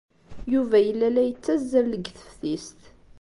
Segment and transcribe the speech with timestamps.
[0.53, 2.79] Yuba yella la yettazzal deg teftist.